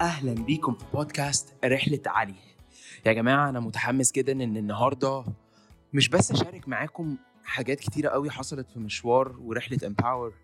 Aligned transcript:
أهلا 0.00 0.32
بيكم 0.34 0.74
في 0.74 0.84
بودكاست 0.94 1.54
رحلة 1.64 2.00
علي. 2.06 2.34
يا 3.06 3.12
جماعة 3.12 3.48
أنا 3.48 3.60
متحمس 3.60 4.12
جدا 4.12 4.32
إن 4.32 4.56
النهارده 4.56 5.24
مش 5.92 6.08
بس 6.08 6.30
أشارك 6.30 6.68
معاكم 6.68 7.16
حاجات 7.44 7.80
كتيرة 7.80 8.08
قوي 8.08 8.30
حصلت 8.30 8.70
في 8.70 8.78
مشوار 8.78 9.36
ورحلة 9.40 9.78
Empower 9.86 10.34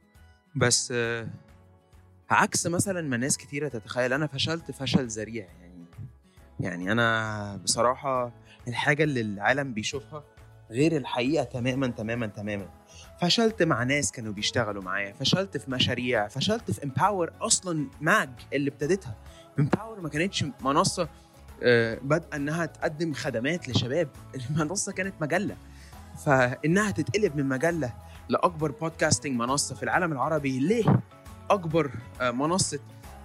بس 0.56 0.92
آه، 0.96 1.28
عكس 2.30 2.66
مثلا 2.66 3.00
ما 3.08 3.16
ناس 3.16 3.36
كتيرة 3.38 3.68
تتخيل. 3.68 4.12
أنا 4.12 4.26
فشلت 4.26 4.70
فشل 4.70 5.06
ذريع 5.06 5.46
يعني 5.60 5.84
يعني 6.60 6.92
أنا 6.92 7.56
بصراحة 7.56 8.32
الحاجة 8.68 9.04
اللي 9.04 9.20
العالم 9.20 9.74
بيشوفها 9.74 10.24
غير 10.70 10.96
الحقيقة 10.96 11.44
تماما 11.44 11.86
تماما 11.86 12.26
تماما. 12.26 12.68
فشلت 13.20 13.62
مع 13.62 13.82
ناس 13.82 14.12
كانوا 14.12 14.32
بيشتغلوا 14.32 14.82
معايا 14.82 15.12
فشلت 15.12 15.56
في 15.56 15.70
مشاريع 15.70 16.28
فشلت 16.28 16.70
في 16.70 16.84
Empower 16.84 17.32
أصلا 17.40 17.90
mag 18.00 18.30
اللي 18.52 18.70
ابتديتها. 18.70 19.16
امباور 19.58 20.00
ما 20.00 20.08
كانتش 20.08 20.44
منصة 20.64 21.08
آه، 21.62 21.98
بادئة 22.02 22.36
إنها 22.36 22.66
تقدم 22.66 23.12
خدمات 23.14 23.68
لشباب. 23.68 24.08
المنصة 24.34 24.92
كانت 24.92 25.14
مجلة. 25.20 25.56
فإنها 26.26 26.90
تتقلب 26.90 27.36
من 27.36 27.48
مجلة 27.48 27.92
لأكبر 28.28 28.70
بودكاستنج 28.70 29.36
منصة 29.38 29.74
في 29.74 29.82
العالم 29.82 30.12
العربي. 30.12 30.58
ليه 30.58 31.00
أكبر 31.50 31.90
آه، 32.20 32.30
منصة 32.30 32.78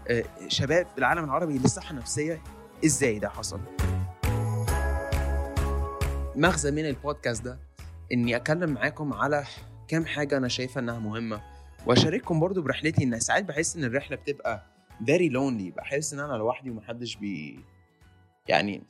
آه، 0.07 0.23
شباب 0.47 0.85
في 0.93 0.97
العالم 0.97 1.23
العربي 1.23 1.57
للصحة 1.57 1.91
النفسية؟ 1.91 2.41
إزاي 2.85 3.19
ده 3.19 3.29
حصل؟ 3.29 3.59
مغزى 6.35 6.71
من 6.71 6.85
البودكاست 6.85 7.43
ده 7.43 7.59
إني 8.13 8.35
أتكلم 8.35 8.69
معاكم 8.73 9.13
على 9.13 9.43
كام 9.87 10.05
حاجة 10.05 10.37
أنا 10.37 10.47
شايفه 10.47 10.79
إنها 10.79 10.99
مهمة. 10.99 11.41
وأشارككم 11.85 12.39
برضو 12.39 12.61
برحلتي 12.61 13.03
إن 13.03 13.19
ساعات 13.19 13.43
بحس 13.45 13.75
إن 13.75 13.83
الرحلة 13.83 14.17
بتبقى 14.17 14.63
very 15.01 15.29
lonely. 15.29 15.75
بحس 15.75 16.13
إن 16.13 16.19
أنا 16.19 16.33
لوحدي 16.33 16.69
ومحدش 16.69 17.15
بي 17.15 17.59
يعني 18.47 18.81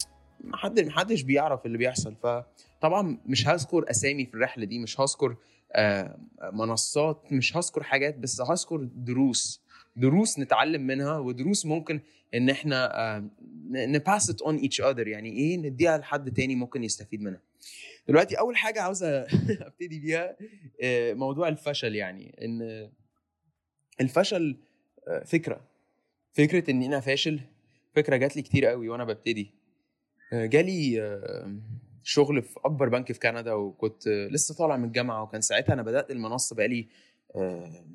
محدش 0.44 0.84
محدش 0.86 1.22
بيعرف 1.22 1.66
اللي 1.66 1.78
بيحصل. 1.78 2.16
فطبعا 2.16 3.18
مش 3.26 3.48
هذكر 3.48 3.90
أسامي 3.90 4.26
في 4.26 4.34
الرحلة 4.34 4.66
دي 4.66 4.80
مش 4.80 5.00
هذكر 5.00 5.36
آه، 5.72 6.20
منصات 6.54 7.24
مش 7.32 7.58
هذكر 7.58 7.84
حاجات 7.84 8.18
بس 8.18 8.42
هذكر 8.42 8.90
دروس. 8.96 9.62
دروس 9.96 10.40
نتعلم 10.40 10.88
منها 10.88 11.18
ودروس 11.18 11.66
ممكن 11.66 12.00
إن 12.34 12.50
إحنا 12.50 13.30
ن 13.72 13.83
pass 13.83 14.30
it 14.30 14.42
on 14.42 14.58
each 14.58 14.82
other 14.82 15.08
يعني 15.08 15.30
إيه 15.30 15.58
نديها 15.58 15.98
لحد 15.98 16.32
تاني 16.34 16.56
ممكن 16.56 16.84
يستفيد 16.84 17.22
منها. 17.22 17.42
دلوقتي 18.08 18.40
أول 18.40 18.58
حاجة 18.58 18.82
عاوز 18.82 19.04
أبتدي 19.68 20.00
بيها 20.00 20.38
آه، 20.82 21.14
موضوع 21.14 21.48
الفشل 21.48 21.96
يعني. 21.96 22.36
إن 22.42 22.90
الفشل 24.02 24.58
آه، 25.08 25.24
فكرة. 25.24 25.62
فكرة 26.38 26.72
ان 26.72 26.84
أنا 26.84 27.00
فاشل 27.00 27.40
فكرة 27.96 28.16
جات 28.16 28.36
لي 28.36 28.42
كتير 28.42 28.66
قوي 28.66 28.90
وأنا 28.90 29.04
ببتدي. 29.04 29.52
آه، 30.34 30.46
جالي 30.46 31.02
آه، 31.02 31.56
شغل 32.04 32.42
في 32.42 32.60
أكبر 32.66 32.90
بنك 32.90 33.12
في 33.12 33.20
كندا 33.20 33.54
وكنت 33.54 34.08
لسه 34.08 34.56
طالع 34.56 34.78
من 34.78 34.86
الجامعة 34.86 35.24
وكان 35.24 35.42
ساعتها 35.42 35.74
أنا 35.74 35.82
بدأت 35.82 36.12
المنصة 36.12 36.56
بقالي 36.56 36.88
آه، 37.36 37.86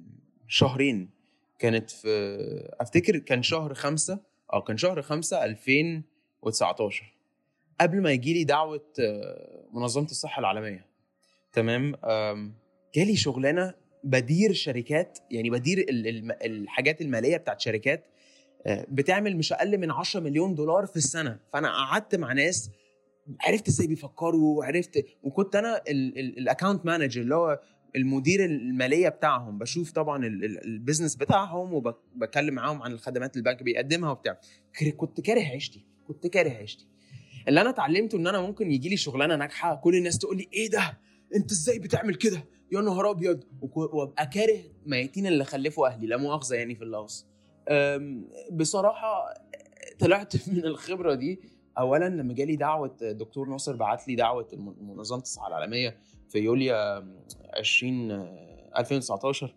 شهرين. 0.48 1.10
كانت 1.58 1.90
في 1.90 2.08
أفتكر 2.80 3.18
كان 3.18 3.42
شهر 3.42 3.74
خمسة 3.74 4.20
آه 4.52 4.60
كان 4.60 4.76
شهر 4.76 5.02
خمسة 5.02 5.44
2019 5.44 7.14
قبل 7.80 8.02
ما 8.02 8.12
يجي 8.12 8.34
لي 8.34 8.44
دعوة 8.44 8.92
منظمة 9.72 10.04
الصحة 10.04 10.40
العالمية. 10.40 10.86
تمام؟ 11.52 11.94
جالي 12.94 13.16
شغلانة 13.16 13.74
بدير 14.04 14.52
شركات 14.52 15.18
يعني 15.30 15.50
بدير 15.50 15.86
الحاجات 16.44 17.00
المالية 17.00 17.36
بتاعت 17.36 17.60
شركات 17.60 18.06
بتعمل 18.68 19.36
مش 19.36 19.52
أقل 19.52 19.78
من 19.78 19.90
10 19.90 20.20
مليون 20.20 20.54
دولار 20.54 20.86
في 20.86 20.96
السنة. 20.96 21.38
فأنا 21.52 21.68
قعدت 21.68 22.14
مع 22.14 22.32
ناس 22.32 22.70
عرفت 23.40 23.68
إزاي 23.68 23.86
بيفكروا 23.86 24.58
وعرفت 24.58 25.04
وكنت 25.22 25.56
أنا 25.56 25.82
ال 25.88 26.01
account 26.01 26.86
manager 26.86 27.20
اللي 27.20 27.34
هو 27.34 27.60
المدير 27.96 28.44
المالية 28.44 29.08
بتاعهم. 29.08 29.58
بشوف 29.58 29.92
طبعا 29.92 30.26
ال- 30.26 30.44
ال- 30.44 30.64
ال 30.64 30.70
business 30.70 31.16
بتاعهم 31.16 31.74
وبتكلم 31.74 32.54
معاهم 32.54 32.82
عن 32.82 32.92
الخدمات 32.92 33.36
البنك 33.36 33.62
بيقدمها 33.62 34.10
وبتاع. 34.10 34.40
كنت 34.96 35.20
كاره 35.20 35.40
عيشتي 35.40 35.86
كنت 36.08 36.26
كاره 36.26 36.50
عيشتي. 36.50 36.86
اللي 37.48 37.60
أنا 37.60 37.70
اتعلمته 37.70 38.18
إن 38.18 38.26
أنا 38.26 38.40
ممكن 38.40 38.72
يجي 38.72 38.88
لي 38.88 38.96
شغلانة 38.96 39.36
ناجحة 39.36 39.74
كل 39.74 39.96
الناس 39.96 40.18
تقول 40.18 40.36
لي 40.36 40.48
إيه 40.52 40.70
ده؟ 40.70 40.98
أنت 41.36 41.50
إزاي 41.52 41.78
بتعمل 41.78 42.14
كده؟ 42.14 42.44
يا 42.72 42.80
نهار 42.80 43.10
أبيض! 43.10 43.44
وأبقى 43.76 44.26
كاره 44.26 44.58
ميتين 44.86 45.26
اللي 45.26 45.44
خلفوا 45.44 45.86
أهلي 45.88 46.06
لا 46.06 46.16
مؤاخذة 46.16 46.54
يعني 46.56 46.74
في 46.74 46.84
أم، 46.84 47.24
بصراحة 48.52 49.34
طلعت 49.98 50.34
من 50.48 50.64
الخبرة 50.64 51.14
دي. 51.14 51.40
اولا 51.78 52.08
لما 52.08 52.34
جالي 52.34 52.56
دعوة 52.56 52.96
دكتور 53.02 53.48
ناصر 53.48 53.76
بعت 53.76 54.08
لي 54.08 54.14
دعوة 54.14 54.48
منظمة 54.80 55.22
الصحة 55.22 55.48
العالمية 55.48 55.96
في 56.28 56.38
يوليو 56.38 56.74
20 57.58 58.10
2019 58.78 59.54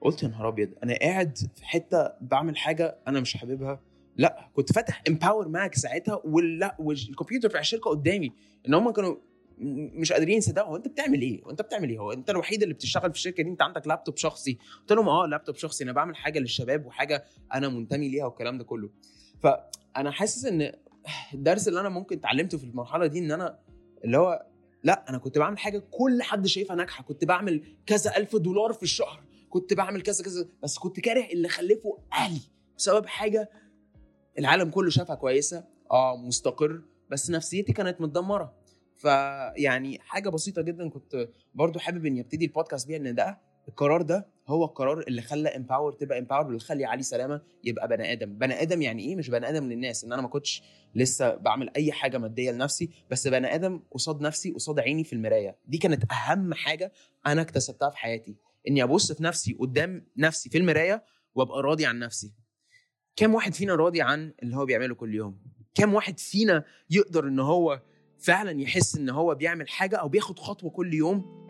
قلت 0.00 0.22
يا 0.22 0.28
نهار 0.28 0.48
أبيض 0.48 0.70
أنا 0.82 0.94
قاعد 0.98 1.38
في 1.38 1.66
حتة 1.66 2.12
بعمل 2.20 2.56
حاجة 2.56 2.98
أنا 3.08 3.20
مش 3.20 3.36
حاببها. 3.36 3.80
لأ 4.16 4.48
كنت 4.54 4.72
فاتح 4.72 5.02
Empower 5.08 5.48
mag 5.48 5.74
ساعتها 5.74 6.20
ولا 6.24 6.76
والكمبيوتر 6.78 7.48
بتاع 7.48 7.60
الشركة 7.60 7.90
قدامي. 7.90 8.32
إن 8.68 8.74
هم 8.74 8.90
كانوا 8.90 9.16
مش 9.58 10.12
قادرين 10.12 10.38
يصدقوا 10.38 10.68
هو 10.68 10.76
انت 10.76 10.88
بتعمل 10.88 11.22
إيه؟ 11.22 11.44
هو 11.44 11.50
انت 11.50 11.62
بتعمل 11.62 11.90
إيه؟ 11.90 11.98
هو 11.98 12.12
انت 12.12 12.30
الوحيد 12.30 12.62
اللي 12.62 12.74
بتشتغل 12.74 13.10
في 13.10 13.16
الشركة 13.16 13.42
دي 13.42 13.50
انت 13.50 13.62
عندك 13.62 13.86
لابتوب 13.86 14.16
شخصي؟ 14.16 14.58
قلت 14.80 14.92
لهم 14.92 15.08
آه 15.08 15.26
لابتوب 15.26 15.56
شخصي 15.56 15.84
أنا 15.84 15.92
بعمل 15.92 16.16
حاجة 16.16 16.38
للشباب 16.38 16.86
وحاجة 16.86 17.24
أنا 17.54 17.68
منتمي 17.68 18.08
ليها 18.08 18.24
والكلام 18.24 18.58
ده 18.58 18.64
كله. 18.64 18.90
فانا 19.42 20.10
حاسس 20.10 20.44
إن 20.44 20.72
الدرس 21.34 21.68
اللي 21.68 21.80
أنا 21.80 21.88
ممكن 21.88 22.16
اتعلمته 22.18 22.58
في 22.58 22.64
المرحلة 22.64 23.06
دي 23.06 23.18
إن 23.18 23.32
أنا 23.32 23.58
اللي 24.04 24.18
هو 24.18 24.46
لأ 24.82 25.04
أنا 25.08 25.18
كنت 25.18 25.38
بعمل 25.38 25.58
حاجة 25.58 25.78
كل 25.90 26.22
حد 26.22 26.46
شايفها 26.46 26.76
ناجحة 26.76 27.04
كنت 27.04 27.24
بعمل 27.24 27.62
كذا 27.86 28.16
ألف 28.16 28.36
دولار 28.36 28.72
في 28.72 28.82
الشهر 28.82 29.24
كنت 29.50 29.74
بعمل 29.74 30.02
كذا 30.02 30.24
كذا 30.24 30.48
بس 30.62 30.78
كنت 30.78 31.00
كاره 31.00 31.24
اللي 31.32 31.48
خلفه 31.48 31.98
أهلي 32.12 32.40
بسبب 32.78 33.06
حاجة 33.06 33.50
العالم 34.38 34.70
كله 34.70 34.90
شافها 34.90 35.14
كويسة 35.14 35.64
آه 35.90 36.16
مستقر 36.16 36.82
بس 37.10 37.30
نفسيتي 37.30 37.72
كانت 37.72 38.00
متدمرة 38.00 38.54
فيعني 38.96 39.98
حاجة 40.00 40.28
بسيطة 40.28 40.62
جدا 40.62 40.88
كنت 40.88 41.28
برضو 41.54 41.78
حابب 41.78 42.06
إني 42.06 42.20
أبتدي 42.20 42.44
البودكاست 42.44 42.88
بيها 42.88 42.96
إن 42.96 43.14
ده 43.14 43.38
القرار 43.68 44.02
ده 44.02 44.26
هو 44.48 44.64
القرار 44.64 45.00
اللي 45.08 45.22
خلى 45.22 45.48
Empower 45.48 45.92
تبقى 45.92 46.18
Empower 46.18 46.44
واللي 46.46 46.60
خلى 46.60 46.84
علي 46.84 47.02
سلامة 47.02 47.40
يبقى 47.64 47.88
بني 47.88 48.12
آدم. 48.12 48.38
بني 48.38 48.62
آدم 48.62 48.82
يعني 48.82 49.02
إيه؟ 49.02 49.16
مش 49.16 49.28
بني 49.30 49.48
آدم 49.48 49.68
للناس. 49.68 50.04
إن 50.04 50.12
أنا 50.12 50.22
ما 50.22 50.28
كنتش 50.28 50.62
لسه 50.94 51.34
بعمل 51.34 51.70
أي 51.76 51.92
حاجة 51.92 52.18
مادية 52.18 52.50
لنفسي 52.52 52.90
بس 53.10 53.28
بني 53.28 53.54
آدم 53.54 53.80
قصاد 53.90 54.20
نفسي 54.20 54.50
قصاد 54.50 54.78
عيني 54.80 55.04
في 55.04 55.12
المراية. 55.12 55.56
دي 55.66 55.78
كانت 55.78 56.12
أهم 56.12 56.54
حاجة 56.54 56.92
أنا 57.26 57.42
اكتسبتها 57.42 57.90
في 57.90 57.96
حياتي. 57.98 58.36
إني 58.68 58.82
أبص 58.82 59.12
في 59.12 59.22
نفسي 59.22 59.52
قدام 59.52 60.06
نفسي 60.16 60.50
في 60.50 60.58
المراية 60.58 61.04
وأبقى 61.34 61.62
راضي 61.62 61.86
عن 61.86 61.98
نفسي. 61.98 62.32
كم 63.16 63.34
واحد 63.34 63.54
فينا 63.54 63.74
راضي 63.74 64.02
عن 64.02 64.32
اللي 64.42 64.56
هو 64.56 64.64
بيعمله 64.64 64.94
كل 64.94 65.14
يوم؟ 65.14 65.38
كم 65.74 65.94
واحد 65.94 66.18
فينا 66.18 66.64
يقدر 66.90 67.28
إن 67.28 67.40
هو 67.40 67.80
فعلا 68.18 68.60
يحس 68.60 68.96
إن 68.96 69.10
هو 69.10 69.34
بيعمل 69.34 69.68
حاجة 69.68 69.96
أو 69.96 70.08
بياخد 70.08 70.38
خطوة 70.38 70.70
كل 70.70 70.94
يوم 70.94 71.44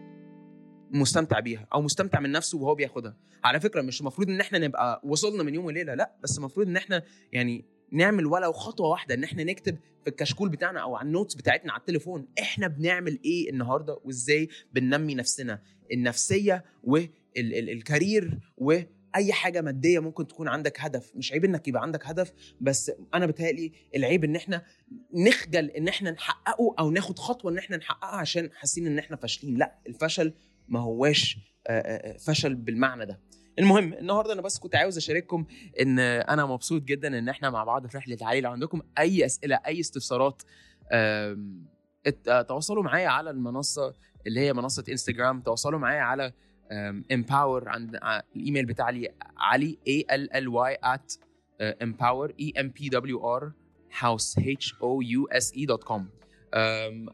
مستمتع 0.91 1.41
بيها 1.41 1.67
أو 1.75 1.83
مستمتع 1.83 2.21
من 2.21 2.33
نفسه 2.33 2.59
وهو 2.59 2.75
بياخدها. 2.75 3.17
على 3.45 3.61
فكرة 3.61 3.83
مش 3.83 4.01
المفروض 4.01 4.29
إن 4.29 4.41
إحنا 4.41 4.59
نبقى 4.59 5.01
وصلنا 5.05 5.43
من 5.43 5.55
يوم 5.55 5.65
وليلة 5.65 5.95
لأ 5.95 6.17
بس 6.23 6.39
المفروض 6.39 6.67
إن 6.67 6.77
إحنا 6.77 7.03
يعني 7.33 7.65
نعمل 7.93 8.27
ولو 8.27 8.53
خطوة 8.53 8.89
واحدة 8.89 9.15
إن 9.15 9.25
إحنا 9.25 9.45
نكتب 9.45 9.77
في 10.03 10.11
الكشكول 10.11 10.49
بتاعنا 10.49 10.81
أو 10.81 10.97
على 10.97 11.07
النوتس 11.07 11.35
بتاعتنا 11.35 11.73
على 11.73 11.81
التليفون 11.81 12.29
إحنا 12.41 12.69
بنعمل 12.69 13.19
إيه 13.25 13.51
النهارده 13.51 14.01
وإزاي 14.05 14.49
بننمي 14.73 15.15
نفسنا 15.15 15.63
النفسية 15.93 16.65
والكارير 16.85 18.39
واي 19.15 19.33
حاجة 19.33 19.61
مادية 19.61 19.99
ممكن 19.99 20.27
تكون 20.27 20.49
عندك 20.49 20.81
هدف 20.81 21.13
مش 21.15 21.33
عيب 21.33 21.45
إنك 21.45 21.69
يبقى 21.69 21.83
عندك 21.83 22.07
هدف 22.07 22.33
بس 22.61 22.93
أنا 23.15 23.27
بتهيألي 23.27 23.73
العيب 23.97 24.25
إن 24.25 24.37
إحنا 24.37 24.63
نخجل 25.15 25.71
إن 25.71 25.89
إحنا 25.89 26.11
نحققه 26.11 26.75
أو 26.79 26.91
ناخد 26.91 27.19
خطوة 27.19 27.53
إن 27.53 27.59
إحنا 27.59 27.77
نحققها 27.77 28.17
عشان 28.17 28.51
حاسين 28.55 28.87
إن 28.87 28.99
إحنا 28.99 29.17
فاشلين. 29.17 29.57
لأ 29.57 29.79
الفشل 29.87 30.35
ما 30.69 30.81
هواش 30.81 31.39
آه، 31.67 31.81
آه، 31.81 32.17
فشل 32.17 32.55
بالمعنى 32.55 33.07
ده. 33.07 33.21
المهم 33.59 33.93
النهارده 33.93 34.33
أنا 34.33 34.43
بس 34.43 34.59
كنت 34.59 34.75
عاوز 34.75 34.97
أشارككم 34.97 35.47
إن 35.81 35.99
أنا 35.99 36.47
مبسوط 36.47 36.83
جدا 36.83 37.19
إن 37.19 37.29
إحنا 37.29 37.51
مع 37.51 37.65
بعض 37.65 37.87
في 37.87 37.97
رحلة 37.99 38.19
علي 38.23 38.41
لو 38.41 38.51
عندكم 38.51 38.83
أي 38.99 39.27
أسئلة 39.27 39.61
أي 39.67 39.81
استفسارات 39.81 40.43
آه، 40.93 41.37
تواصلوا 42.49 42.83
معايا 42.83 43.09
على 43.09 43.31
المنصة 43.31 43.95
اللي 44.27 44.41
هي 44.41 44.53
منصة 44.53 44.85
انستجرام 44.89 45.41
تواصلوا 45.41 45.79
معايا 45.79 46.01
على 46.01 46.33
Empower 47.13 47.69
عند 47.69 47.99
الإيميل 48.37 48.67
بتاعي 48.67 49.09
علي 49.37 49.79
a 49.89 50.15
l 50.15 50.29
l 50.33 50.49
y 50.49 50.77
at 50.95 51.19
empower 51.83 52.29
e 52.41 52.53
m 52.57 52.69
p 52.77 52.91
w 52.91 53.19
r 53.19 53.53
house 54.03 54.37
h 54.39 54.73
o 54.81 55.03
u 55.03 55.27
s 55.33 55.53
e 55.57 55.67
dot 55.67 55.85
com 55.85 56.09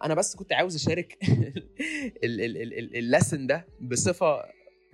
أنا 0.04 0.14
بس 0.14 0.36
كنت 0.36 0.52
عاوز 0.52 0.74
أشارك 0.74 1.18
ال 2.94 3.02
lesson 3.02 3.46
ده 3.46 3.66
بصفة 3.80 4.42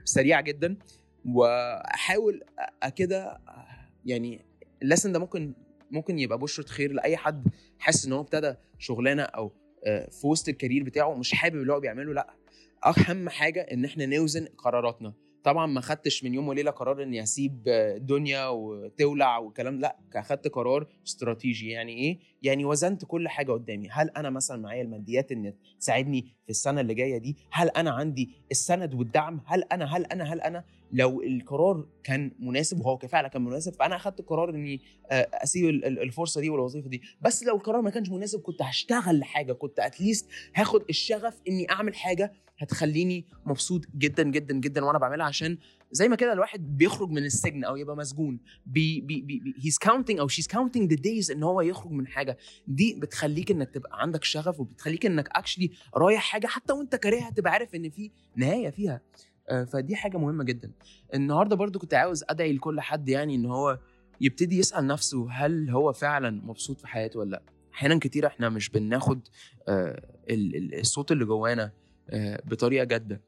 سريعة 0.04 0.40
جدا 0.40 0.76
وأحاول 1.24 2.44
كده 2.96 3.38
يعني 4.04 4.44
ال 4.82 4.87
lesson 4.87 5.12
ده 5.12 5.18
ممكن 5.18 5.54
ممكن 5.90 6.18
يبقى 6.18 6.38
بشره 6.38 6.66
خير 6.66 6.92
لأي 6.92 7.16
حد 7.16 7.48
حاسس 7.78 8.06
إن 8.06 8.12
هو 8.12 8.20
ابتدى 8.20 8.54
شغلانة 8.78 9.22
أو 9.22 9.52
آه، 9.86 10.08
في 10.10 10.26
وسط 10.26 10.48
الكارير 10.48 10.84
بتاعه 10.84 11.14
مش 11.14 11.34
حابب 11.34 11.56
اللي 11.56 11.72
هو 11.72 11.80
بيعمله 11.80 12.14
لأ 12.14 12.34
اهم 12.84 13.28
حاجة 13.28 13.61
إن 13.61 13.84
إحنا 13.84 14.06
نوزن 14.06 14.46
قراراتنا. 14.58 15.12
طبعا 15.44 15.67
ما 15.67 15.81
خدتش 15.81 16.25
من 16.25 16.34
يوم 16.34 16.49
وليلة 16.49 16.70
قرار 16.70 17.02
اني 17.02 17.23
اسيب 17.23 17.62
الدنيا 17.69 18.49
وتولع 18.49 19.38
والكلام 19.38 19.81
لأ 19.81 19.96
أخدت 20.17 20.49
قرار 20.49 20.87
استراتيجي. 21.06 21.70
يعني 21.70 21.93
إيه؟ 21.93 22.19
يعني 22.43 22.64
وزنت 22.64 23.05
كل 23.05 23.28
حاجة 23.28 23.52
قدامي. 23.52 23.88
هل 23.90 24.11
أنا 24.11 24.31
مثلا 24.31 24.62
معايا 24.62 24.82
الماديات 24.82 25.32
إن 25.32 25.55
تساعدني 25.81 26.35
في 26.46 26.50
السنة 26.50 26.81
اللي 26.81 26.94
جاية 26.94 27.19
دي 27.19 27.37
هل 27.50 27.69
أنا 27.69 27.90
عندي 27.90 28.31
السند 28.50 28.94
والدعم؟ 28.94 29.40
هل 29.46 29.62
أنا 29.72 29.96
هل 29.96 30.04
أنا 30.04 30.25
هل 30.32 30.40
أنا؟ 30.40 30.64
لو 30.93 31.22
القرار 31.22 31.87
كان 32.04 32.32
مناسب 32.38 32.81
وهو 32.81 32.98
فعلا 32.98 33.28
كان 33.28 33.44
مناسب 33.44 33.75
فأنا 33.75 33.96
أخدت 33.96 34.20
قرار 34.22 34.50
إني 34.50 34.81
آه، 35.10 35.28
أسيب 35.32 35.69
الفرصة 35.84 36.40
دي 36.40 36.50
والوظيفة 36.50 36.88
دي. 36.88 37.02
بس 37.20 37.43
لو 37.44 37.56
القرار 37.56 37.82
ما 37.82 37.90
كانش 37.90 38.08
مناسب 38.10 38.40
كنت 38.40 38.62
هشتغل 38.62 39.19
لحاجة 39.19 39.52
كنت 39.52 39.78
at 39.78 39.93
least 39.93 40.28
هاخد 40.54 40.82
الشغف 40.90 41.40
إني 41.48 41.70
أعمل 41.70 41.94
حاجة 41.94 42.32
هتخليني 42.58 43.25
مبسوط 43.46 43.82
جدا 43.99 44.22
جدا 44.22 44.54
جدا 44.54 44.84
وأنا 44.84 44.99
بعملها 44.99 45.26
عشان 45.26 45.58
زي 45.90 46.08
ما 46.08 46.16
كده 46.16 46.32
الواحد 46.32 46.76
بيخرج 46.78 47.10
من 47.10 47.24
السجن 47.24 47.64
أو 47.64 47.76
يبقى 47.76 47.96
مسجون 47.96 48.38
بي 48.66 49.00
بي 49.00 49.20
بي 49.22 49.54
he's 49.64 49.78
counting 49.78 50.18
أو 50.18 50.28
she's 50.28 50.46
counting 50.46 50.90
the 50.92 51.02
days 51.02 51.30
إن 51.30 51.42
هو 51.42 51.60
يخرج 51.60 51.92
من 51.92 52.06
حاجة. 52.06 52.38
دي 52.68 52.98
بتخليك 53.00 53.50
إنك 53.50 53.70
تبقى 53.70 54.02
عندك 54.02 54.24
شغف 54.24 54.60
وبتخليك 54.60 55.06
إنك 55.06 55.28
actually 55.32 55.70
رايح 55.94 56.22
حاجة 56.22 56.46
حتى 56.46 56.72
وأنت 56.72 56.96
كارهها 56.96 57.30
تبقى 57.30 57.52
عارف 57.52 57.74
إن 57.74 57.90
في 57.90 58.10
نهاية 58.36 58.70
فيها. 58.70 59.00
آه، 59.48 59.64
فدي 59.64 59.96
حاجة 59.96 60.16
مهمة 60.16 60.44
جدا. 60.44 60.72
النهارده 61.14 61.56
برضو 61.56 61.78
كنت 61.78 61.94
عاوز 61.94 62.24
أدعي 62.28 62.52
لكل 62.52 62.80
حد 62.80 63.08
يعني 63.08 63.34
إن 63.34 63.46
هو 63.46 63.78
يبتدي 64.20 64.58
يسأل 64.58 64.86
نفسه 64.86 65.30
هل 65.30 65.70
هو 65.70 65.92
فعلا 65.92 66.30
مبسوط 66.30 66.80
في 66.80 66.86
حياته 66.86 67.18
ولا 67.18 67.30
لأ. 67.30 67.42
أحيانا 67.74 67.98
كتير 67.98 68.26
إحنا 68.26 68.48
مش 68.48 68.68
بناخد 68.68 69.28
آه، 69.68 70.02
الصوت 70.80 71.12
اللي 71.12 71.24
جوانا 71.24 71.72
آه، 72.10 72.42
بطريقة 72.44 72.84
جادة. 72.84 73.20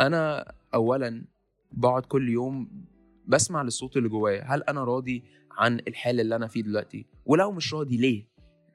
أنا 0.00 0.52
اولا 0.74 1.24
بقعد 1.72 2.06
كل 2.06 2.28
يوم 2.28 2.84
بسمع 3.26 3.62
للصوت 3.62 3.96
اللي 3.96 4.08
جوايا 4.08 4.44
هل 4.44 4.62
أنا 4.62 4.84
راضي 4.84 5.24
عن 5.50 5.80
الحال 5.88 6.20
اللي 6.20 6.36
أنا 6.36 6.46
فيه 6.46 6.62
دلوقتي؟ 6.62 7.06
ولو 7.26 7.52
مش 7.52 7.74
راضي 7.74 7.96
ليه؟ 7.96 8.28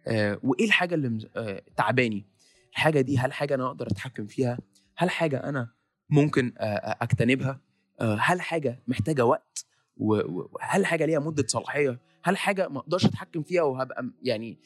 آه 0.07 0.39
وإيه 0.44 0.65
الحاجة 0.65 0.95
اللي 0.95 1.29
آه 1.35 1.61
تعباني؟ 1.77 2.25
الحاجة 2.71 3.01
دي 3.01 3.17
هل 3.17 3.33
حاجة 3.33 3.55
أنا 3.55 3.67
أقدر 3.67 3.88
أتحكم 3.88 4.27
فيها؟ 4.27 4.59
هل 4.97 5.09
حاجة 5.09 5.38
أنا 5.38 5.71
ممكن 6.09 6.53
آه, 6.57 6.63
آه، 6.63 6.97
أجتنبها؟ 7.03 7.61
آه 8.01 8.17
هل 8.21 8.41
حاجة 8.41 8.83
محتاجة 8.88 9.25
وقت؟ 9.25 9.65
وهل 9.97 10.85
حاجة 10.85 11.05
ليها 11.05 11.19
مدة 11.19 11.47
صلاحية؟ 11.47 11.99
هل 12.23 12.38
حاجة 12.38 12.67
ما 12.67 12.79
أقدرش 12.79 13.05
أتحكم 13.05 13.44
فيها 13.44 13.61
وهبقى 13.61 14.09
يعني 14.23 14.59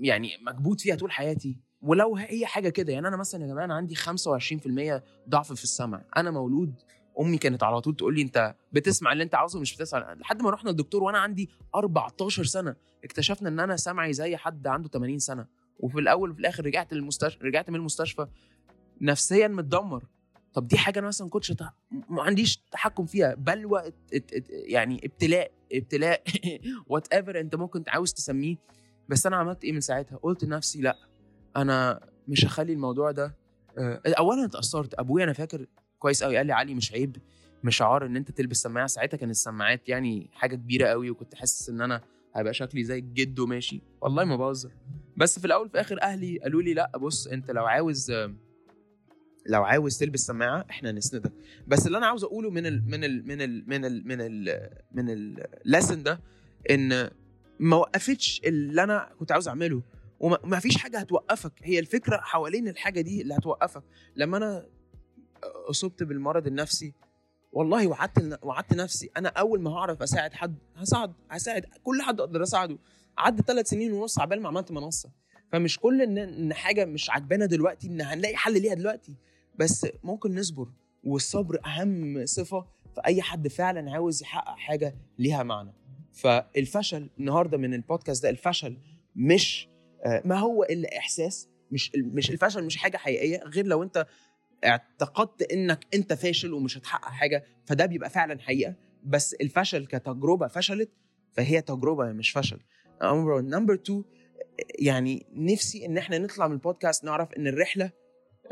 يعني 0.00 0.30
مكبوت 0.46 0.80
فيها 0.80 0.96
طول 0.96 1.12
حياتي؟ 1.12 1.56
ولو 1.82 2.16
هي 2.16 2.46
حاجة 2.46 2.68
كده 2.68 2.92
يعني 2.92 3.08
أنا 3.08 3.16
مثلا 3.16 3.42
يا 3.42 3.46
جماعة 3.46 3.64
أنا 3.64 3.74
عندي 3.74 3.96
25% 3.96 4.00
ضعف 5.28 5.52
في 5.52 5.64
السمع 5.64 6.02
أنا 6.16 6.30
مولود 6.30 6.74
أمي 7.20 7.38
كانت 7.38 7.62
على 7.62 7.80
طول 7.80 7.96
تقول 7.96 8.14
لي 8.14 8.22
أنت 8.22 8.54
بتسمع 8.72 9.12
اللي 9.12 9.24
أنت 9.24 9.34
عاوزه 9.34 9.60
مش 9.60 9.76
بتسمع 9.76 10.12
لحد 10.12 10.42
ما 10.42 10.50
رحنا 10.50 10.70
للدكتور 10.70 11.02
وأنا 11.02 11.18
عندي 11.18 11.50
14 11.74 12.44
سنة 12.44 12.76
اكتشفنا 13.04 13.48
إن 13.48 13.60
أنا 13.60 13.76
سمعي 13.76 14.12
زي 14.12 14.36
حد 14.36 14.66
عنده 14.66 14.88
80 14.88 15.18
سنة 15.18 15.46
وفي 15.78 15.98
الأول 15.98 16.30
وفي 16.30 16.40
الآخر 16.40 16.66
رجعت 16.66 16.92
للمستشفى 16.92 17.44
رجعت 17.44 17.70
من 17.70 17.76
المستشفى 17.76 18.26
نفسيا 19.00 19.48
متدمر. 19.48 20.04
طب 20.54 20.68
دي 20.68 20.78
حاجة 20.78 20.98
أنا 20.98 21.06
مثلا 21.08 21.28
كنتش 21.28 21.52
ما 22.08 22.22
عنديش 22.22 22.56
تحكم 22.56 23.06
فيها 23.06 23.34
بلوى 23.34 23.82
يعني 24.50 25.00
ابتلاء 25.04 25.52
ابتلاء 25.72 26.22
whatever 26.90 27.40
أنت 27.40 27.54
ممكن 27.54 27.84
عاوز 27.88 28.12
تسميه 28.12 28.56
بس 29.08 29.26
أنا 29.26 29.36
عملت 29.36 29.64
إيه 29.64 29.72
من 29.72 29.80
ساعتها؟ 29.80 30.16
قلت 30.16 30.44
لنفسي 30.44 30.80
لأ 30.80 31.07
أنا 31.56 32.00
مش 32.28 32.44
هخلي 32.44 32.72
الموضوع 32.72 33.10
ده 33.10 33.34
آه، 33.78 34.00
اولا 34.18 34.44
اتأثرت. 34.44 34.94
أبويا 34.94 35.24
أنا 35.24 35.32
فاكر 35.32 35.66
كويس 35.98 36.24
قوي 36.24 36.36
قال 36.36 36.46
لي 36.46 36.52
علي 36.52 36.74
مش 36.74 36.92
عيب 36.92 37.16
مش 37.64 37.82
عار 37.82 38.06
إن 38.06 38.16
أنت 38.16 38.30
تلبس 38.30 38.62
سماعة. 38.62 38.86
ساعتها 38.86 39.16
كان 39.16 39.30
السماعات 39.30 39.88
يعني 39.88 40.30
حاجة 40.32 40.56
كبيرة 40.56 40.86
قوي 40.88 41.10
وكنت 41.10 41.34
حاسس 41.34 41.68
إن 41.68 41.80
أنا 41.80 42.00
هيبقى 42.34 42.54
شكلي 42.54 42.84
زي 42.84 42.98
الجد 42.98 43.38
وماشي. 43.38 43.80
والله 44.00 44.24
ما 44.24 44.36
بهزر. 44.36 44.70
بس 45.16 45.38
في 45.38 45.44
الأول 45.44 45.68
في 45.68 45.74
الآخر 45.74 46.02
أهلي 46.02 46.38
قالوا 46.38 46.62
لي 46.62 46.74
لا 46.74 46.98
بص 46.98 47.26
أنت 47.26 47.50
لو 47.50 47.66
عاوز 47.66 48.12
لو 49.46 49.64
عاوز 49.64 49.98
تلبس 49.98 50.20
سماعة 50.26 50.64
إحنا 50.70 50.92
نسندك 50.92 51.32
بس 51.66 51.86
اللي 51.86 51.98
أنا 51.98 52.06
عاوز 52.06 52.24
أقوله 52.24 52.50
من 52.50 52.66
ال 52.66 52.82
من 52.90 53.04
ال 53.04 53.26
من 53.28 53.42
ال 53.42 53.68
من 53.68 53.84
ال 53.84 54.08
من 54.08 54.20
ال 54.20 54.68
من 54.92 55.04
اللسن 55.66 56.02
ده 56.02 56.20
إن 56.70 57.10
ما 57.60 57.76
وقفتش 57.76 58.40
اللي 58.44 58.82
أنا 58.84 59.08
كنت 59.18 59.32
عاوز 59.32 59.48
أعمله. 59.48 59.82
وما 60.20 60.58
فيش 60.60 60.76
حاجة 60.78 60.98
هتوقفك. 60.98 61.52
هي 61.62 61.78
الفكرة 61.78 62.16
حوالين 62.16 62.68
الحاجة 62.68 63.00
دي 63.00 63.22
اللي 63.22 63.34
هتوقفك. 63.34 63.82
لما 64.16 64.36
أنا 64.36 64.66
أصبت 65.70 66.02
بالمرض 66.02 66.46
النفسي 66.46 66.94
والله 67.52 67.86
وعدت 67.86 68.38
وعدت 68.42 68.74
نفسي 68.74 69.10
أنا 69.16 69.28
أول 69.28 69.60
ما 69.60 69.70
هعرف 69.70 70.02
أساعد 70.02 70.32
حد 70.32 70.54
هساعد 70.76 71.12
هساعد 71.30 71.66
كل 71.84 72.02
حد 72.02 72.20
أقدر 72.20 72.42
أساعده. 72.42 72.78
عدى 73.18 73.42
ثلاث 73.46 73.68
سنين 73.68 73.92
ونص 73.92 74.18
عبال 74.18 74.42
ما 74.42 74.48
عملت 74.48 74.72
منصة. 74.72 75.10
فمش 75.52 75.78
كل 75.78 76.02
ان 76.02 76.18
إن 76.18 76.54
حاجة 76.54 76.84
مش 76.84 77.10
عجبانا 77.10 77.46
دلوقتي 77.46 77.86
إن 77.86 78.00
هنلاقي 78.00 78.36
حل 78.36 78.62
ليها 78.62 78.74
دلوقتي. 78.74 79.14
بس 79.58 79.86
ممكن 80.02 80.34
نصبر 80.34 80.68
والصبر 81.04 81.60
أهم 81.66 82.26
صفة 82.26 82.66
في 82.94 83.00
أي 83.06 83.22
حد 83.22 83.48
فعلا 83.48 83.90
عاوز 83.92 84.22
يحقق 84.22 84.56
حاجة 84.56 84.94
ليها 85.18 85.42
معنى. 85.42 85.72
فالفشل 86.12 87.10
النهارده 87.18 87.58
من 87.58 87.74
البودكاست 87.74 88.22
ده 88.22 88.30
الفشل 88.30 88.76
مش 89.16 89.68
ما 90.24 90.38
هو 90.38 90.62
الا 90.64 90.98
احساس 90.98 91.48
مش 91.70 91.92
مش 91.96 92.30
الفشل 92.30 92.64
مش 92.64 92.76
حاجة 92.76 92.96
حقيقية 92.96 93.42
غير 93.44 93.66
لو 93.66 93.82
أنت 93.82 94.06
اعتقدت 94.64 95.52
إنك 95.52 95.86
أنت 95.94 96.12
فاشل 96.12 96.52
ومش 96.52 96.78
هتحقق 96.78 97.08
حاجة 97.08 97.44
فده 97.66 97.86
بيبقى 97.86 98.10
فعلا 98.10 98.40
حقيقة. 98.40 98.74
بس 99.04 99.34
الفشل 99.34 99.86
كتجربة 99.86 100.46
فشلت 100.46 100.90
فهي 101.32 101.60
تجربة 101.62 102.12
مش 102.12 102.30
فشل. 102.30 102.60
نمبر 103.02 103.74
2 103.74 104.04
يعني 104.78 105.26
نفسي 105.32 105.86
إن 105.86 105.98
إحنا 105.98 106.18
نطلع 106.18 106.48
من 106.48 106.52
البودكاست 106.54 107.04
نعرف 107.04 107.32
إن 107.32 107.46
الرحلة 107.46 107.90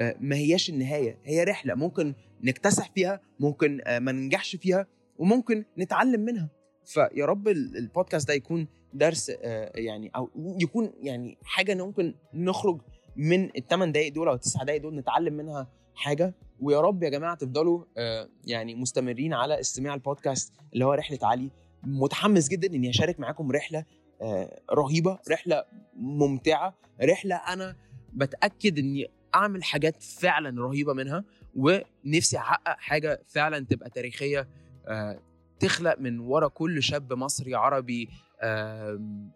آه، 0.01 0.17
ما 0.21 0.37
هياش 0.37 0.71
النهاية. 0.71 1.19
هي 1.25 1.45
رحلة. 1.45 1.75
ممكن 1.75 2.15
نكتسح 2.43 2.91
فيها 2.95 3.21
ممكن 3.41 3.81
آه، 3.85 3.99
ما 3.99 4.13
ننجحش 4.13 4.57
فيها 4.57 4.87
وممكن 5.19 5.65
نتعلم 5.79 6.21
منها. 6.21 6.49
فيا 6.85 7.27
رب 7.27 7.49
البودكاست 7.49 8.29
ده 8.29 8.35
يكون 8.35 8.69
درس 8.99 9.31
آه، 9.43 9.73
يعني 9.75 10.11
أو 10.17 10.31
يكون 10.37 10.93
يعني 11.03 11.39
حاجة 11.45 11.75
ممكن 11.75 12.15
نخرج 12.35 12.81
من 13.17 13.57
الثمان 13.57 13.93
دقائق 13.93 14.13
دول 14.13 14.29
أو 14.29 14.35
التسع 14.35 14.63
دقائق 14.63 14.83
دول 14.83 14.95
نتعلم 14.95 15.35
منها 15.35 15.69
حاجة. 15.95 16.35
ويا 16.61 16.81
رب 16.81 17.03
يا 17.03 17.09
جماعة 17.09 17.35
تفضلوا 17.35 17.85
آه، 17.99 18.29
يعني 18.45 18.75
مستمرين 18.75 19.35
على 19.35 19.61
استماع 19.61 19.95
البودكاست 19.95 20.53
اللي 20.73 20.85
هو 20.85 20.93
رحلة 20.93 21.19
علي. 21.23 21.51
متحمس 21.83 22.49
جدا 22.49 22.75
إني 22.75 22.91
أشارك 22.91 23.21
معاكم 23.21 23.53
رحلة 23.53 23.85
آه، 24.23 24.61
رهيبة 24.73 25.19
رحلة 25.31 25.65
ممتعة 25.97 26.75
رحلة 27.03 27.37
أنا 27.37 27.77
بتأكد 28.13 28.79
إني 28.79 29.11
أعمل 29.35 29.65
حاجات 29.65 30.03
فعلا 30.03 30.63
رهيبة 30.63 30.93
منها. 30.93 31.25
ونفسي 31.57 32.37
أحقق 32.37 32.77
حاجة 32.79 33.23
فعلا 33.29 33.65
تبقى 33.65 33.91
تاريخية 33.91 34.49
تخلق 35.61 35.97
من 36.01 36.19
ورا 36.19 36.49
كل 36.49 36.83
شاب 36.83 37.13
مصري 37.13 37.55
عربي 37.55 38.09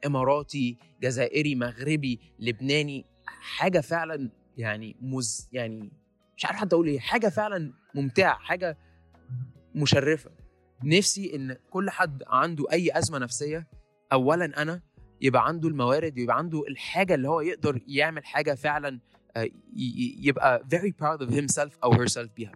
إماراتي 0.06 0.78
جزائري 1.02 1.54
مغربي 1.54 2.20
لبناني 2.38 3.06
حاجة 3.26 3.80
فعلا 3.80 4.30
يعني 4.56 4.96
مز 5.00 5.48
يعني 5.52 5.92
مش 6.36 6.46
عارف 6.46 6.56
حتى 6.56 6.74
أقول 6.74 6.86
إيه 6.86 6.98
حاجة 6.98 7.28
فعلا 7.28 7.72
ممتعة 7.94 8.34
حاجة 8.38 8.78
مشرفة. 9.74 10.30
نفسي 10.84 11.36
إن 11.36 11.56
كل 11.70 11.90
حد 11.90 12.22
عنده 12.26 12.64
أي 12.72 12.98
أزمة 12.98 13.18
نفسية 13.18 13.66
اولا 14.12 14.62
أنا 14.62 14.82
يبقى 15.20 15.46
عنده 15.46 15.68
الموارد 15.68 16.18
يبقى 16.18 16.38
عنده 16.38 16.62
الحاجة 16.68 17.14
اللي 17.14 17.28
هو 17.28 17.40
يقدر 17.40 17.80
يعمل 17.88 18.24
حاجة 18.24 18.54
فعلا 18.54 19.00
آه، 19.36 19.48
يبقى 20.20 20.64
very 20.74 20.92
proud 21.02 21.26
of 21.26 21.30
himself 21.30 21.72
أو 21.84 21.94
herself 21.94 22.28
بيها. 22.36 22.52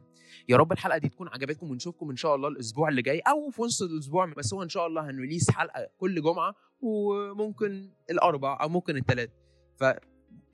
يا 0.48 0.56
رب 0.56 0.72
الحلقة 0.72 0.98
دي 0.98 1.08
تكون 1.08 1.28
عجبتكم 1.28 1.70
ونشوفكم 1.70 2.10
إن 2.10 2.16
شاء 2.16 2.34
الله 2.34 2.48
الأسبوع 2.48 2.88
اللي 2.88 3.02
جاي 3.02 3.18
أو 3.18 3.50
في 3.50 3.62
وسط 3.62 3.90
الأسبوع 3.90 4.26
بس 4.36 4.54
هو 4.54 4.62
إن 4.62 4.68
شاء 4.68 4.86
الله 4.86 5.10
هنريليس 5.10 5.50
حلقة 5.50 5.88
كل 5.98 6.22
جمعة 6.22 6.54
وممكن 6.80 7.90
الأربع 8.10 8.58
أو 8.62 8.68
ممكن 8.68 8.96
الثلاث 8.96 9.30
ف 9.76 9.84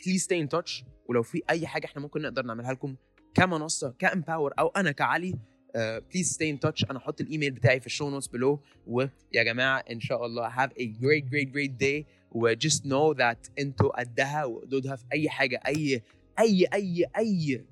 please 0.06 0.22
stay 0.22 0.40
in 0.40 0.48
touch 0.48 0.84
ولو 1.08 1.22
في 1.22 1.42
أي 1.50 1.66
حاجة 1.66 1.84
إحنا 1.86 2.02
ممكن 2.02 2.22
نقدر 2.22 2.42
نعملها 2.42 2.72
لكم 2.72 2.96
كمنصة 3.34 3.94
ك 3.98 4.05
Empower 4.05 4.52
أو 4.58 4.68
أنا 4.68 4.90
كعلي 4.92 5.34
please 5.74 6.32
stay 6.32 6.50
in 6.50 6.60
touch 6.60 6.84
أنا 6.84 6.98
هحط 6.98 7.20
الإيميل 7.20 7.50
بتاعي 7.50 7.80
في 7.80 7.86
ال 7.86 7.91
show 7.91 8.10
notes 8.10 8.26
below 8.28 8.60
ويا 8.86 9.10
جماعة 9.34 9.78
إن 9.78 10.00
شاء 10.00 10.26
الله 10.26 10.50
have 10.50 10.70
a 10.70 10.84
great 10.86 11.24
great 11.30 11.52
great 11.52 11.82
day. 11.82 12.04
و 12.32 12.54
just 12.54 12.80
know 12.84 13.14
that 13.18 13.50
أنتوا 13.58 14.00
قدها 14.00 14.44
وقدودها 14.44 14.96
في 14.96 15.04
أي 15.12 15.28
حاجة 15.28 15.60
أي 15.66 16.02
أي 16.38 16.66
أي 16.74 17.04
أي 17.16 17.66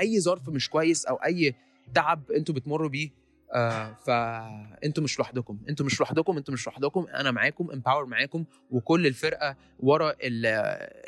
أي 0.00 0.20
ظرف 0.20 0.48
مش 0.48 0.70
كويس 0.70 1.06
أو 1.06 1.16
أي 1.16 1.54
تعب 1.94 2.30
أنتوا 2.30 2.54
بتمروا 2.54 2.88
بيه 2.88 3.10
آه 3.54 3.94
فانتوا 4.06 5.04
مش 5.04 5.18
لوحدكم. 5.18 5.58
أنتوا 5.68 5.86
مش 5.86 6.00
لوحدكم 6.00 6.36
أنتوا 6.36 6.54
مش 6.54 6.66
لوحدكم. 6.66 7.06
أنا 7.14 7.30
معاكم 7.30 7.70
Empower 7.70 8.06
معاكم 8.06 8.44
وكل 8.70 9.06
الفرقة 9.06 9.56
ورا 9.80 10.10
ال- 10.10 10.46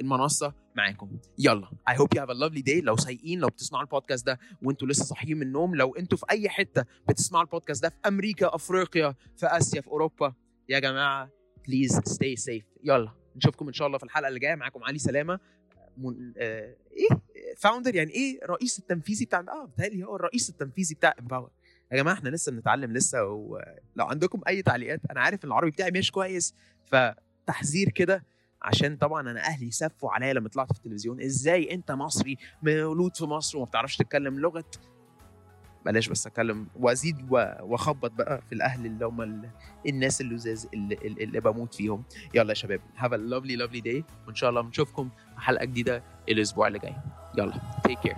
المنصة 0.00 0.54
معاكم. 0.76 1.10
يلا. 1.38 1.68
I 1.88 1.98
hope 1.98 2.08
you 2.14 2.22
have 2.22 2.30
a 2.30 2.32
lovely 2.32 2.60
day 2.62 2.80
لو 2.80 2.96
سايقين 2.96 3.38
لو 3.40 3.48
بتسمعوا 3.48 3.84
البودكاست 3.84 4.26
ده 4.26 4.38
وأنتوا 4.62 4.88
لسه 4.88 5.04
صاحيين 5.04 5.36
من 5.36 5.42
النوم 5.46 5.74
لو 5.74 5.94
أنتوا 5.94 6.18
في 6.18 6.24
أي 6.30 6.48
حتة 6.48 6.84
بتسمعوا 7.08 7.44
البودكاست 7.44 7.82
ده 7.82 7.88
في 7.88 7.96
أمريكا 8.08 8.54
أفريقيا 8.54 9.14
في 9.36 9.46
آسيا 9.46 9.80
في 9.80 9.88
أوروبا 9.88 10.34
يا 10.68 10.78
جماعة 10.78 11.30
please 11.66 11.98
stay 12.04 12.36
safe 12.36 12.64
يلا. 12.84 13.10
نشوفكم 13.36 13.66
إن 13.66 13.72
شاء 13.72 13.86
الله 13.86 13.98
في 13.98 14.04
الحلقة 14.04 14.28
اللي 14.28 14.40
جاية. 14.40 14.54
معاكم 14.54 14.84
علي 14.84 14.98
سلامة. 14.98 15.40
من... 15.96 16.32
آه... 16.38 16.74
إيه؟ 16.92 17.18
founder 17.58 17.94
يعني 17.94 18.10
إيه 18.10 18.40
رئيس 18.46 18.78
التنفيذي 18.78 19.24
بتاع 19.24 19.40
آه 19.40 19.64
بتهيألي 19.64 20.04
هو 20.04 20.16
الرئيس 20.16 20.48
التنفيذي 20.50 20.94
بتاع 20.94 21.14
Empower 21.20 21.50
يا 21.92 21.96
جماعة 21.96 22.14
إحنا 22.14 22.28
لسه 22.28 22.52
بنتعلم 22.52 22.92
لسه 22.92 23.24
ولو 23.24 23.60
عندكم 24.04 24.40
أي 24.48 24.62
تعليقات 24.62 25.00
أنا 25.10 25.20
عارف 25.20 25.44
إن 25.44 25.48
العربي 25.48 25.70
بتاعي 25.70 25.90
مش 25.90 26.10
كويس 26.10 26.54
فتحذير 26.86 27.88
كده 27.88 28.24
عشان 28.62 28.96
طبعا 28.96 29.30
أنا 29.30 29.40
أهلي 29.40 29.70
سفوا 29.70 30.10
عليا 30.10 30.32
لما 30.32 30.48
طلعت 30.48 30.72
في 30.72 30.78
التلفزيون. 30.78 31.22
إزاي 31.22 31.74
أنت 31.74 31.92
مصري 31.92 32.36
مولود 32.62 33.16
في 33.16 33.24
مصر 33.24 33.58
وما 33.58 33.66
بتعرفش 33.66 33.96
تتكلم 33.96 34.40
لغة 34.40 34.64
بلاش 35.86 36.08
بس 36.08 36.26
اتكلم 36.26 36.66
وأزيد 36.76 37.16
وأخبط 37.30 38.10
بقى 38.10 38.42
في 38.48 38.54
الأهل 38.54 38.86
اللي 38.86 39.06
هم 39.06 39.20
ال- 39.22 39.50
الناس 39.88 40.20
اللزاز 40.20 40.68
اللي, 40.74 40.94
اللي, 40.94 41.24
اللي 41.24 41.40
بموت 41.40 41.74
فيهم. 41.74 42.02
يلا 42.34 42.48
يا 42.48 42.54
شباب 42.54 42.80
have 42.96 43.12
a 43.12 43.16
lovely 43.16 43.56
lovely 43.56 43.80
day 43.80 44.04
وإن 44.26 44.34
شاء 44.34 44.50
الله 44.50 44.60
بنشوفكم 44.60 45.08
في 45.34 45.40
حلقة 45.40 45.64
جديدة 45.64 46.02
الأسبوع 46.28 46.66
اللي 46.68 46.78
جاي. 46.78 46.94
يلا 47.38 47.52
تيك 47.84 47.98
كير 47.98 48.16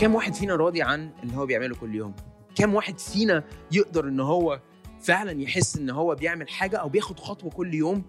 كام 0.00 0.14
واحد 0.14 0.34
فينا 0.34 0.56
راضي 0.56 0.82
عن 0.82 1.10
اللي 1.22 1.36
هو 1.36 1.46
بيعمله 1.46 1.74
كل 1.74 1.94
يوم؟ 1.94 2.14
كام 2.54 2.74
واحد 2.74 2.98
فينا 2.98 3.44
يقدر 3.72 4.08
إن 4.08 4.20
هو 4.20 4.60
فعلا 5.02 5.42
يحس 5.42 5.76
إن 5.76 5.90
هو 5.90 6.14
بيعمل 6.14 6.48
حاجة 6.48 6.76
أو 6.76 6.88
بياخد 6.88 7.20
خطوة 7.20 7.50
كل 7.50 7.74
يوم 7.74 8.02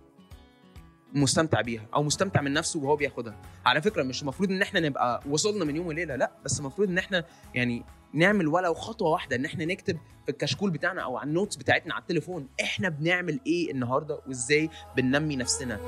مستمتع 1.13 1.61
بيها 1.61 1.85
أو 1.95 2.03
مستمتع 2.03 2.41
من 2.41 2.53
نفسه 2.53 2.79
وهو 2.79 2.95
بياخدها؟ 2.95 3.41
على 3.65 3.81
فكرة 3.81 4.03
مش 4.03 4.21
المفروض 4.21 4.51
إن 4.51 4.61
إحنا 4.61 4.79
نبقى 4.79 5.23
وصلنا 5.29 5.65
من 5.65 5.75
يوم 5.75 5.87
وليلة 5.87 6.15
لأ 6.15 6.31
بس 6.45 6.59
المفروض 6.59 6.89
إن 6.89 6.97
إحنا 6.97 7.25
يعني 7.55 7.83
نعمل 8.13 8.47
ولو 8.47 8.73
خطوة 8.73 9.09
واحدة 9.09 9.35
إن 9.35 9.45
إحنا 9.45 9.65
نكتب 9.65 9.97
في 10.25 10.31
الكشكول 10.31 10.71
بتاعنا 10.71 11.01
أو 11.01 11.17
على 11.17 11.27
النوتس 11.27 11.55
بتاعتنا 11.55 11.93
على 11.93 12.01
التليفون 12.01 12.47
إحنا 12.61 12.89
بنعمل 12.89 13.39
إيه 13.47 13.71
النهارده 13.71 14.19
وإزاي 14.27 14.69
بننمي 14.97 15.35
نفسنا. 15.35 15.79